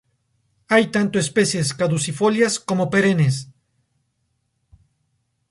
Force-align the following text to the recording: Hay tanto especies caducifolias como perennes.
Hay 0.67 0.87
tanto 0.89 1.19
especies 1.19 1.75
caducifolias 1.75 2.59
como 2.59 2.89
perennes. 2.89 3.49